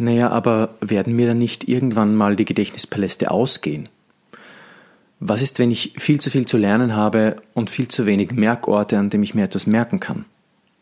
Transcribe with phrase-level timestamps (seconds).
[0.00, 3.88] Naja, aber werden mir dann nicht irgendwann mal die Gedächtnispaläste ausgehen?
[5.18, 8.96] Was ist, wenn ich viel zu viel zu lernen habe und viel zu wenig Merkorte,
[8.96, 10.24] an denen ich mir etwas merken kann?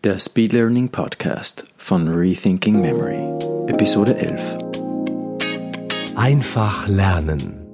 [0.05, 3.17] Der Speed Learning Podcast von Rethinking Memory,
[3.69, 4.59] Episode 11.
[6.17, 7.67] Einfach lernen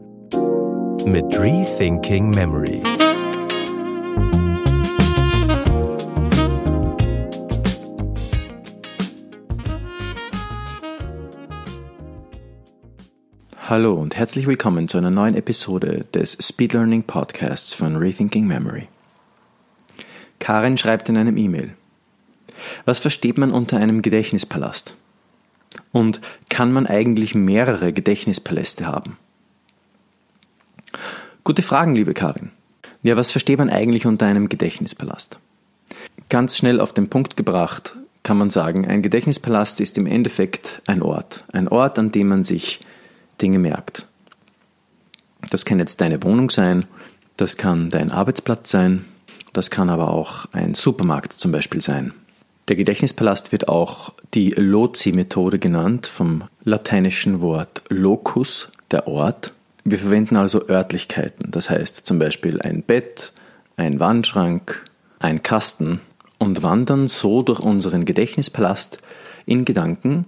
[1.05, 2.85] mit Rethinking Memory.
[13.73, 18.87] Hallo und herzlich willkommen zu einer neuen Episode des Speed Learning Podcasts von Rethinking Memory.
[20.41, 21.73] Karin schreibt in einem E-Mail:
[22.85, 24.95] Was versteht man unter einem Gedächtnispalast?
[25.91, 29.17] Und kann man eigentlich mehrere Gedächtnispaläste haben?
[31.43, 32.51] Gute Fragen, liebe Karin.
[33.03, 35.39] Ja, was versteht man eigentlich unter einem Gedächtnispalast?
[36.29, 41.01] Ganz schnell auf den Punkt gebracht kann man sagen, ein Gedächtnispalast ist im Endeffekt ein
[41.01, 41.45] Ort.
[41.53, 42.81] Ein Ort, an dem man sich
[43.41, 44.07] Dinge merkt.
[45.51, 46.87] Das kann jetzt deine Wohnung sein,
[47.37, 49.05] das kann dein Arbeitsplatz sein,
[49.53, 52.13] das kann aber auch ein Supermarkt zum Beispiel sein.
[52.69, 59.53] Der Gedächtnispalast wird auch die Loci-Methode genannt, vom lateinischen Wort locus, der Ort.
[59.85, 63.33] Wir verwenden also Örtlichkeiten, das heißt zum Beispiel ein Bett,
[63.77, 64.85] ein Wandschrank,
[65.19, 66.01] ein Kasten
[66.39, 68.99] und wandern so durch unseren Gedächtnispalast
[69.45, 70.27] in Gedanken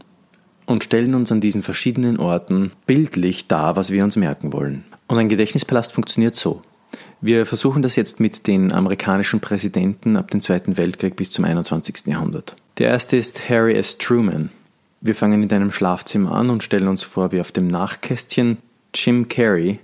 [0.66, 4.84] und stellen uns an diesen verschiedenen Orten bildlich dar, was wir uns merken wollen.
[5.06, 6.62] Und ein Gedächtnispalast funktioniert so.
[7.20, 12.06] Wir versuchen das jetzt mit den amerikanischen Präsidenten ab dem Zweiten Weltkrieg bis zum 21.
[12.06, 12.56] Jahrhundert.
[12.78, 13.98] Der erste ist Harry S.
[13.98, 14.50] Truman.
[15.00, 18.58] Wir fangen in deinem Schlafzimmer an und stellen uns vor, wie auf dem Nachkästchen
[18.94, 19.80] Jim Carrey,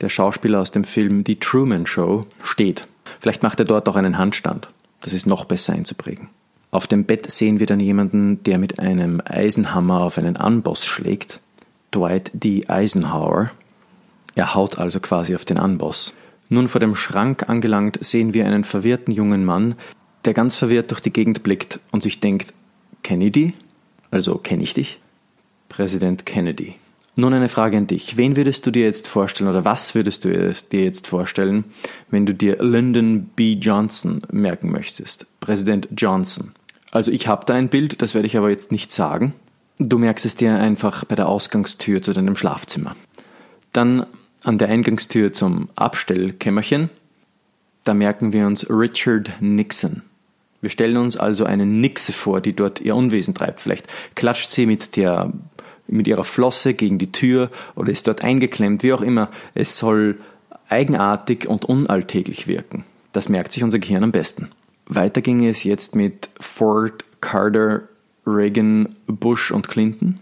[0.00, 2.86] der Schauspieler aus dem Film Die Truman Show, steht.
[3.20, 4.68] Vielleicht macht er dort auch einen Handstand.
[5.00, 6.28] Das ist noch besser einzuprägen.
[6.72, 11.38] Auf dem Bett sehen wir dann jemanden, der mit einem Eisenhammer auf einen Anboss schlägt.
[11.94, 12.66] Dwight D.
[12.66, 13.50] Eisenhower.
[14.36, 16.14] Er haut also quasi auf den Anboss.
[16.48, 19.74] Nun vor dem Schrank angelangt, sehen wir einen verwirrten jungen Mann,
[20.24, 22.54] der ganz verwirrt durch die Gegend blickt und sich denkt,
[23.02, 23.52] Kennedy?
[24.10, 24.98] Also kenne ich dich?
[25.68, 26.76] Präsident Kennedy.
[27.16, 28.16] Nun eine Frage an dich.
[28.16, 31.64] Wen würdest du dir jetzt vorstellen oder was würdest du dir jetzt vorstellen,
[32.10, 33.52] wenn du dir Lyndon B.
[33.52, 35.26] Johnson merken möchtest?
[35.40, 36.52] Präsident Johnson.
[36.92, 39.34] Also ich habe da ein Bild, das werde ich aber jetzt nicht sagen.
[39.78, 42.94] Du merkst es dir einfach bei der Ausgangstür zu deinem Schlafzimmer.
[43.72, 44.06] Dann
[44.44, 46.90] an der Eingangstür zum Abstellkämmerchen,
[47.84, 50.02] da merken wir uns Richard Nixon.
[50.60, 53.60] Wir stellen uns also eine Nixe vor, die dort ihr Unwesen treibt.
[53.60, 55.32] Vielleicht klatscht sie mit, der,
[55.88, 59.30] mit ihrer Flosse gegen die Tür oder ist dort eingeklemmt, wie auch immer.
[59.54, 60.20] Es soll
[60.68, 62.84] eigenartig und unalltäglich wirken.
[63.12, 64.50] Das merkt sich unser Gehirn am besten.
[64.86, 67.82] Weiter ging es jetzt mit Ford, Carter,
[68.26, 70.20] Reagan, Bush und Clinton.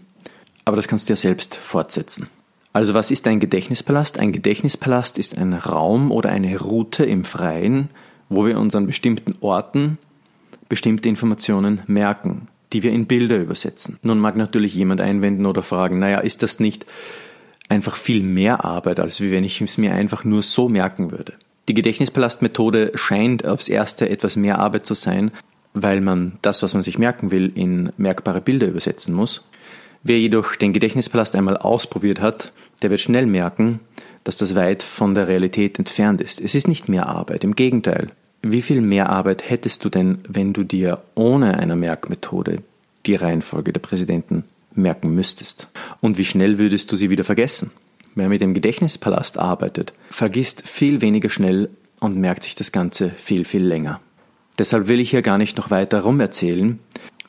[0.65, 2.27] Aber das kannst du ja selbst fortsetzen.
[2.73, 4.17] Also was ist ein Gedächtnispalast?
[4.17, 7.89] Ein Gedächtnispalast ist ein Raum oder eine Route im Freien,
[8.29, 9.97] wo wir uns an bestimmten Orten
[10.69, 13.99] bestimmte Informationen merken, die wir in Bilder übersetzen.
[14.03, 16.85] Nun mag natürlich jemand einwenden oder fragen, naja, ist das nicht
[17.67, 21.33] einfach viel mehr Arbeit, als wenn ich es mir einfach nur so merken würde?
[21.69, 25.31] Die Gedächtnispalastmethode scheint aufs erste etwas mehr Arbeit zu sein,
[25.73, 29.43] weil man das, was man sich merken will, in merkbare Bilder übersetzen muss.
[30.03, 32.51] Wer jedoch den Gedächtnispalast einmal ausprobiert hat,
[32.81, 33.79] der wird schnell merken,
[34.23, 36.41] dass das weit von der Realität entfernt ist.
[36.41, 38.09] Es ist nicht mehr Arbeit, im Gegenteil.
[38.41, 42.63] Wie viel mehr Arbeit hättest du denn, wenn du dir ohne eine Merkmethode
[43.05, 44.43] die Reihenfolge der Präsidenten
[44.73, 45.67] merken müsstest?
[46.01, 47.71] Und wie schnell würdest du sie wieder vergessen?
[48.13, 53.45] Wer mit dem Gedächtnispalast arbeitet, vergisst viel weniger schnell und merkt sich das Ganze viel,
[53.45, 54.01] viel länger.
[54.59, 56.79] Deshalb will ich hier gar nicht noch weiter rumerzählen.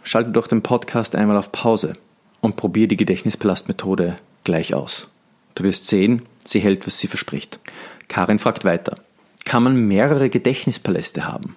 [0.03, 1.93] Schalte doch den Podcast einmal auf Pause
[2.41, 5.09] und probiere die Gedächtnispalastmethode gleich aus.
[5.55, 7.61] Du wirst sehen, sie hält, was sie verspricht.
[8.09, 8.97] Karin fragt weiter.
[9.45, 11.57] Kann man mehrere Gedächtnispaläste haben?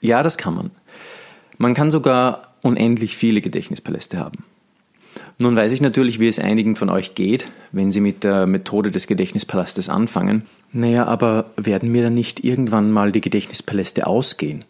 [0.00, 0.70] Ja, das kann man.
[1.58, 4.44] Man kann sogar unendlich viele Gedächtnispaläste haben.
[5.40, 8.90] Nun weiß ich natürlich, wie es einigen von euch geht, wenn sie mit der Methode
[8.90, 10.44] des Gedächtnispalastes anfangen.
[10.72, 14.66] Naja, aber werden mir dann nicht irgendwann mal die Gedächtnispaläste ausgehen?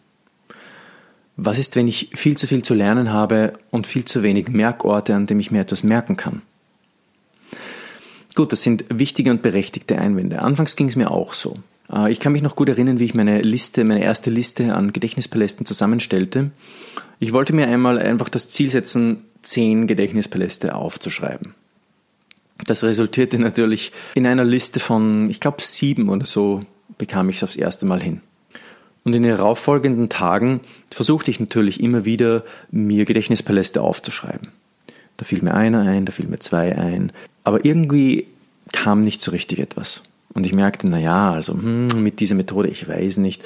[1.35, 5.13] Was ist, wenn ich viel zu viel zu lernen habe und viel zu wenig Merkorte,
[5.13, 6.41] an denen ich mir etwas merken kann?
[8.33, 10.41] Gut, das sind wichtige und berechtigte Einwände.
[10.41, 11.57] Anfangs ging es mir auch so.
[11.91, 14.93] Äh, ich kann mich noch gut erinnern, wie ich meine Liste, meine erste Liste an
[14.93, 16.51] Gedächtnispalästen zusammenstellte.
[17.19, 21.55] Ich wollte mir einmal einfach das Ziel setzen, zehn Gedächtnispaläste aufzuschreiben.
[22.65, 26.61] Das resultierte natürlich in einer Liste von, ich glaube, sieben oder so
[26.97, 28.21] bekam ich es aufs erste Mal hin.
[29.03, 30.61] Und in den darauffolgenden Tagen
[30.91, 34.49] versuchte ich natürlich immer wieder, mir Gedächtnispaläste aufzuschreiben.
[35.17, 37.11] Da fiel mir einer ein, da fiel mir zwei ein.
[37.43, 38.27] Aber irgendwie
[38.71, 40.03] kam nicht so richtig etwas.
[40.33, 43.43] Und ich merkte, naja, also hm, mit dieser Methode, ich weiß nicht,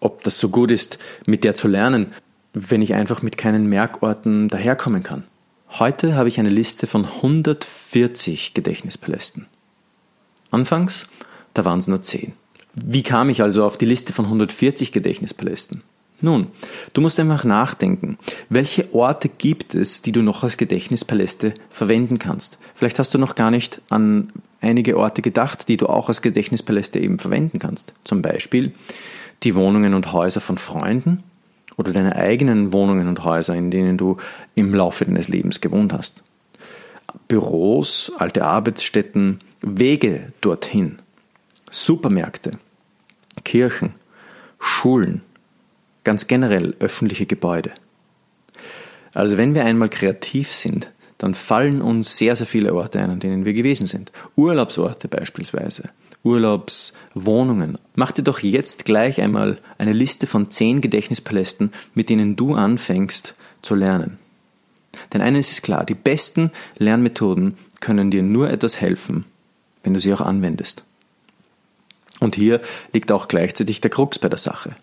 [0.00, 2.12] ob das so gut ist, mit der zu lernen,
[2.58, 5.24] wenn ich einfach mit keinen Merkorten daherkommen kann.
[5.78, 9.44] Heute habe ich eine Liste von 140 Gedächtnispalästen.
[10.50, 11.06] Anfangs,
[11.52, 12.32] da waren es nur 10.
[12.74, 15.82] Wie kam ich also auf die Liste von 140 Gedächtnispalästen?
[16.22, 16.46] Nun,
[16.94, 18.16] du musst einfach nachdenken,
[18.48, 22.56] welche Orte gibt es, die du noch als Gedächtnispaläste verwenden kannst.
[22.74, 24.32] Vielleicht hast du noch gar nicht an
[24.62, 27.92] einige Orte gedacht, die du auch als Gedächtnispaläste eben verwenden kannst.
[28.04, 28.72] Zum Beispiel
[29.42, 31.22] die Wohnungen und Häuser von Freunden
[31.76, 34.16] oder deine eigenen Wohnungen und Häuser, in denen du
[34.54, 36.22] im Laufe deines Lebens gewohnt hast.
[37.28, 40.98] Büros, alte Arbeitsstätten, Wege dorthin,
[41.70, 42.52] Supermärkte,
[43.44, 43.94] Kirchen,
[44.58, 45.22] Schulen,
[46.04, 47.72] ganz generell öffentliche Gebäude.
[49.14, 53.20] Also wenn wir einmal kreativ sind, dann fallen uns sehr, sehr viele Orte ein, an
[53.20, 54.12] denen wir gewesen sind.
[54.36, 55.88] Urlaubsorte beispielsweise,
[56.26, 57.78] Urlaubswohnungen.
[57.94, 63.34] Mach dir doch jetzt gleich einmal eine Liste von zehn Gedächtnispalästen, mit denen du anfängst
[63.62, 64.18] zu lernen.
[65.12, 69.24] Denn eines ist klar, die besten Lernmethoden können dir nur etwas helfen,
[69.84, 70.82] wenn du sie auch anwendest.
[72.18, 72.60] Und hier
[72.92, 74.74] liegt auch gleichzeitig der Krux bei der Sache.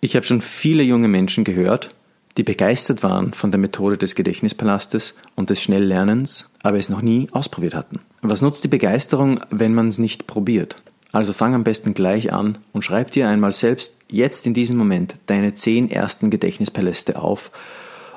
[0.00, 1.95] Ich habe schon viele junge Menschen gehört,
[2.36, 7.28] die begeistert waren von der Methode des Gedächtnispalastes und des Schnelllernens, aber es noch nie
[7.32, 8.00] ausprobiert hatten.
[8.22, 10.76] Was nutzt die Begeisterung, wenn man es nicht probiert?
[11.12, 15.16] Also fang am besten gleich an und schreib dir einmal selbst jetzt in diesem Moment
[15.26, 17.50] deine zehn ersten Gedächtnispaläste auf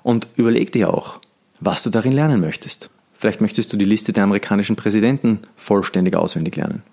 [0.04, 1.20] und überleg dir auch,
[1.60, 2.90] was du darin lernen möchtest.
[3.14, 6.84] Vielleicht möchtest du die Liste der amerikanischen Präsidenten vollständig auswendig lernen.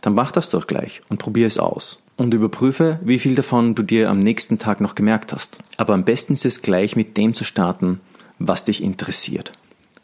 [0.00, 3.82] Dann mach das doch gleich und probier es aus und überprüfe, wie viel davon du
[3.82, 5.60] dir am nächsten Tag noch gemerkt hast.
[5.76, 8.00] Aber am besten ist es gleich mit dem zu starten,
[8.38, 9.52] was dich interessiert.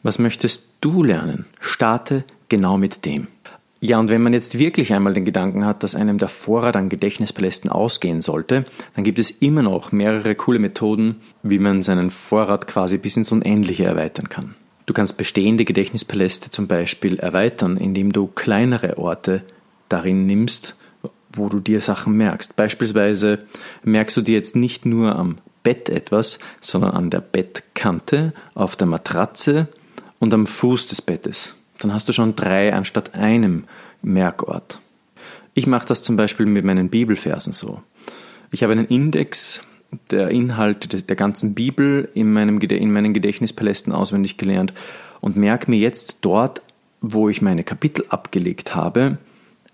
[0.02, 1.46] Was möchtest du lernen?
[1.60, 3.26] Starte genau mit dem.
[3.80, 6.88] Ja, und wenn man jetzt wirklich einmal den Gedanken hat, dass einem der Vorrat an
[6.88, 8.64] Gedächtnispalästen ausgehen sollte,
[8.94, 13.30] dann gibt es immer noch mehrere coole Methoden, wie man seinen Vorrat quasi bis ins
[13.30, 14.54] Unendliche erweitern kann.
[14.86, 19.42] Du kannst bestehende Gedächtnispaläste zum Beispiel erweitern, indem du kleinere Orte
[19.94, 20.76] darin nimmst
[21.36, 22.56] wo du dir Sachen merkst.
[22.56, 23.40] Beispielsweise
[23.82, 28.86] merkst du dir jetzt nicht nur am Bett etwas, sondern an der Bettkante, auf der
[28.86, 29.68] Matratze
[30.18, 31.54] und am Fuß des Bettes.
[31.78, 33.64] Dann hast du schon drei anstatt einem
[34.02, 34.78] Merkort.
[35.54, 37.82] Ich mache das zum Beispiel mit meinen Bibelversen so.
[38.50, 39.62] Ich habe einen Index
[40.10, 44.74] der Inhalte der ganzen Bibel in, meinem, in meinen Gedächtnispalästen auswendig gelernt
[45.20, 46.62] und merke mir jetzt dort,
[47.00, 49.18] wo ich meine Kapitel abgelegt habe,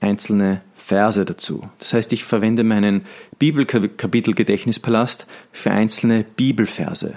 [0.01, 1.69] einzelne Verse dazu.
[1.79, 3.03] Das heißt, ich verwende meinen
[3.39, 7.17] Bibelkapitel-Gedächtnispalast für einzelne Bibelverse.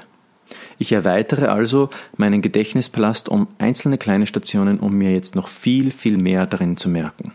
[0.77, 6.17] Ich erweitere also meinen Gedächtnispalast um einzelne kleine Stationen, um mir jetzt noch viel, viel
[6.17, 7.31] mehr darin zu merken.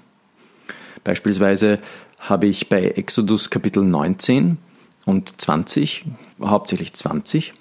[1.05, 1.79] Beispielsweise
[2.19, 4.59] habe ich bei Exodus Kapitel 19
[5.07, 6.05] und 20,
[6.43, 7.55] hauptsächlich 20,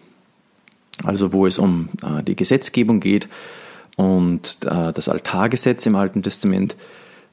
[1.03, 3.29] also wo es um äh, die Gesetzgebung geht
[3.95, 6.75] und äh, das Altargesetz im Alten Testament,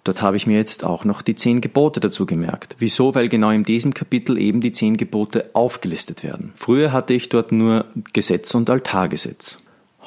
[0.05, 2.77] Dort habe ich mir jetzt auch noch die zehn Gebote dazu gemerkt.
[2.79, 3.15] Wieso?
[3.15, 6.53] Weil genau in diesem Kapitel eben die zehn Gebote aufgelistet werden.
[6.55, 9.59] Früher hatte ich dort nur Gesetz und Altargesetz.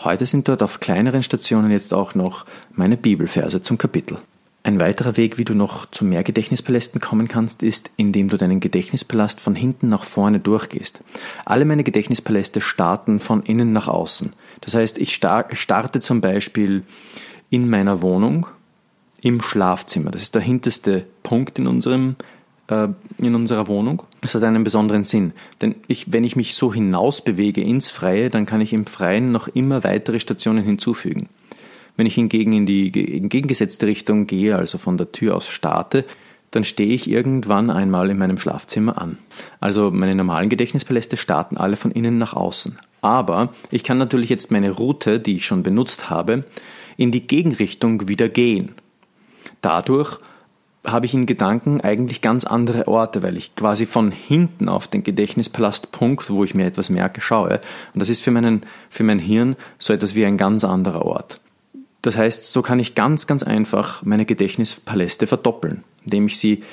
[0.03, 2.45] Heute sind dort auf kleineren Stationen jetzt auch noch
[2.75, 4.19] meine Bibelverse zum Kapitel.
[4.61, 8.59] Ein weiterer Weg, wie du noch zu mehr Gedächtnispalästen kommen kannst, ist, indem du deinen
[8.59, 10.99] Gedächtnispalast von hinten nach vorne durchgehst.
[11.45, 14.33] Alle meine Gedächtnispaläste starten von innen nach außen.
[14.61, 16.83] Das heißt, ich starte zum Beispiel
[17.49, 18.45] in meiner Wohnung
[19.21, 20.12] im Schlafzimmer.
[20.12, 22.16] Das ist der hinterste Punkt in, unserem,
[22.68, 24.04] äh, in unserer Wohnung.
[24.21, 25.33] Das hat einen besonderen Sinn.
[25.62, 29.31] Denn ich, wenn ich mich so hinaus bewege ins Freie, dann kann ich im Freien
[29.31, 31.30] noch immer weitere Stationen hinzufügen.
[31.95, 36.06] Wenn ich hingegen in die entgegengesetzte Richtung gehe, also von der Tür aus starte,
[36.52, 39.18] dann stehe ich irgendwann einmal in meinem Schlafzimmer an.
[39.59, 42.78] Also meine normalen Gedächtnispaläste starten alle von innen nach außen.
[43.02, 46.45] Aber ich kann natürlich jetzt meine Route, die ich schon benutzt habe,
[46.95, 48.74] in die Gegenrichtung wieder gehen.
[49.61, 50.19] Dadurch
[50.85, 55.04] habe ich in Gedanken eigentlich ganz andere Orte, weil ich quasi von hinten auf den
[55.04, 57.59] Gedächtnispalastpunkt, wo ich mir etwas merke, schaue.
[57.94, 61.42] Und das ist für, meinen, für mein Hirn so etwas wie ein ganz anderer Ort.
[62.02, 66.64] Das heißt, so kann ich ganz, ganz einfach meine Gedächtnispaläste verdoppeln, indem ich sie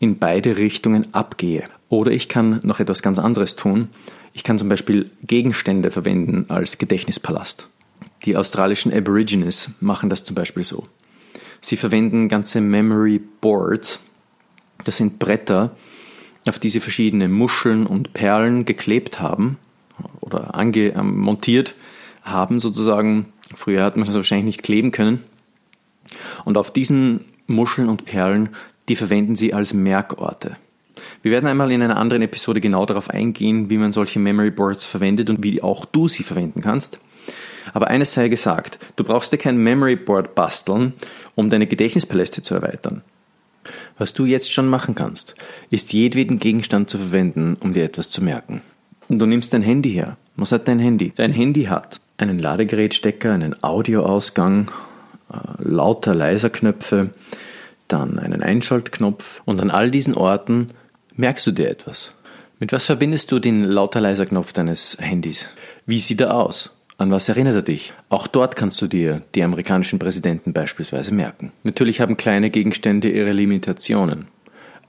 [0.00, 1.64] in beide Richtungen abgehe.
[1.88, 3.88] Oder ich kann noch etwas ganz anderes tun.
[4.32, 7.68] Ich kann zum Beispiel Gegenstände verwenden als Gedächtnispalast.
[8.24, 10.86] Die australischen Aborigines machen das zum Beispiel so.
[11.60, 14.00] Sie verwenden ganze Memory Boards.
[14.84, 15.76] Das sind Bretter,
[16.48, 19.58] auf die sie verschiedene Muscheln und Perlen geklebt haben
[20.20, 21.74] oder ange, montiert
[22.22, 25.22] haben sozusagen, früher hat man das wahrscheinlich nicht kleben können,
[26.44, 28.50] und auf diesen Muscheln und Perlen,
[28.88, 30.56] die verwenden sie als Merkorte.
[31.22, 34.84] Wir werden einmal in einer anderen Episode genau darauf eingehen, wie man solche Memory Boards
[34.86, 36.98] verwendet und wie auch du sie verwenden kannst.
[37.72, 40.94] Aber eines sei gesagt, du brauchst dir kein Memory Board basteln,
[41.34, 43.02] um deine Gedächtnispaläste zu erweitern.
[43.98, 45.34] Was du jetzt schon machen kannst,
[45.70, 48.62] ist jedweden Gegenstand zu verwenden, um dir etwas zu merken.
[49.08, 50.16] Du nimmst dein Handy her.
[50.36, 51.12] Was hat dein Handy?
[51.14, 54.70] Dein Handy hat einen Ladegerätstecker, einen Audioausgang,
[55.32, 57.10] äh, lauter leiser Knöpfe,
[57.88, 60.70] dann einen Einschaltknopf und an all diesen Orten
[61.16, 62.12] merkst du dir etwas.
[62.58, 65.48] Mit was verbindest du den lauter leiser Knopf deines Handys?
[65.86, 66.70] Wie sieht er aus?
[67.00, 67.94] An was erinnert er dich?
[68.10, 71.50] Auch dort kannst du dir die amerikanischen Präsidenten beispielsweise merken.
[71.62, 74.28] Natürlich haben kleine Gegenstände ihre Limitationen,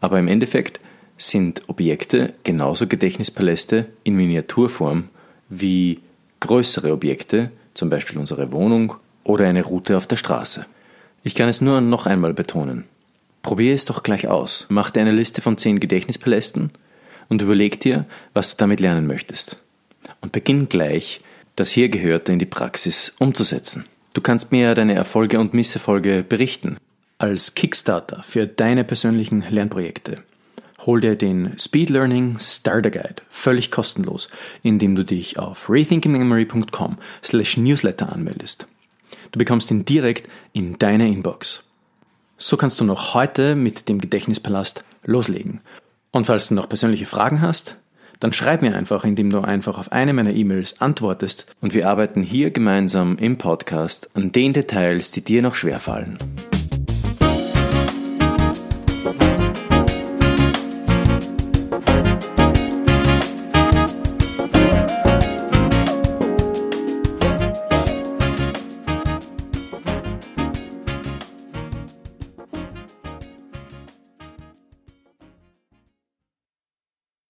[0.01, 0.81] aber im Endeffekt
[1.17, 5.07] sind Objekte genauso Gedächtnispaläste in Miniaturform
[5.47, 6.01] wie
[6.41, 10.65] größere Objekte, zum Beispiel unsere Wohnung oder eine Route auf der Straße.
[11.23, 12.83] Ich kann es nur noch einmal betonen.
[13.41, 14.65] Probier es doch gleich aus.
[14.67, 16.71] Mach dir eine Liste von zehn Gedächtnispalästen
[17.29, 19.63] und überleg dir, was du damit lernen möchtest.
[20.19, 21.21] Und beginn gleich,
[21.55, 23.85] das hier Gehörte in die Praxis umzusetzen.
[24.13, 26.77] Du kannst mir deine Erfolge und Misserfolge berichten.
[27.17, 30.23] Als Kickstarter für deine persönlichen Lernprojekte.
[30.85, 34.27] Hol dir den Speed Learning Starter Guide völlig kostenlos,
[34.63, 38.65] indem du dich auf rethinkingmemory.com slash newsletter anmeldest.
[39.31, 41.63] Du bekommst ihn direkt in deine Inbox.
[42.37, 45.61] So kannst du noch heute mit dem Gedächtnispalast loslegen.
[46.09, 47.77] Und falls du noch persönliche Fragen hast,
[48.21, 52.21] dann schreib mir einfach, indem du einfach auf eine meiner E-Mails antwortest und wir arbeiten
[52.21, 56.17] hier gemeinsam im Podcast an den Details, die dir noch schwerfallen.